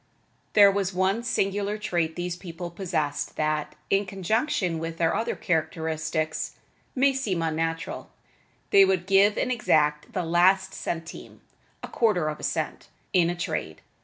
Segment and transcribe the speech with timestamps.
[0.53, 6.55] There was one singular trait these people possessed that, in conjunction with their other characteristics,
[6.95, 8.09] may seem unnatural:
[8.71, 11.41] they would give and exact the last centime
[11.83, 13.81] (a quarter of a cent) in a trade.